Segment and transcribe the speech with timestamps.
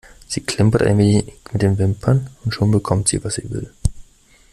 [0.27, 3.71] Sie klimpert ein wenig mit den Wimpern und schon bekommt sie, was sie will.